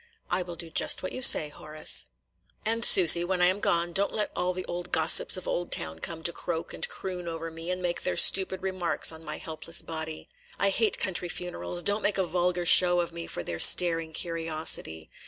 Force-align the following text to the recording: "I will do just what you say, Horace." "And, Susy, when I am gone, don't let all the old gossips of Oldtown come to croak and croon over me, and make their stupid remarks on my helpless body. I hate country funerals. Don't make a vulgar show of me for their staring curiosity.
"I 0.31 0.41
will 0.41 0.55
do 0.55 0.71
just 0.71 1.03
what 1.03 1.11
you 1.11 1.21
say, 1.21 1.49
Horace." 1.49 2.05
"And, 2.65 2.83
Susy, 2.83 3.23
when 3.23 3.39
I 3.39 3.45
am 3.45 3.59
gone, 3.59 3.93
don't 3.93 4.11
let 4.11 4.31
all 4.35 4.51
the 4.51 4.65
old 4.65 4.91
gossips 4.91 5.37
of 5.37 5.47
Oldtown 5.47 5.99
come 5.99 6.23
to 6.23 6.33
croak 6.33 6.73
and 6.73 6.89
croon 6.89 7.27
over 7.27 7.51
me, 7.51 7.69
and 7.69 7.83
make 7.83 8.01
their 8.01 8.17
stupid 8.17 8.63
remarks 8.63 9.11
on 9.11 9.23
my 9.23 9.37
helpless 9.37 9.83
body. 9.83 10.27
I 10.57 10.71
hate 10.71 10.97
country 10.97 11.29
funerals. 11.29 11.83
Don't 11.83 12.01
make 12.01 12.17
a 12.17 12.25
vulgar 12.25 12.65
show 12.65 12.99
of 12.99 13.11
me 13.13 13.27
for 13.27 13.43
their 13.43 13.59
staring 13.59 14.11
curiosity. 14.11 15.11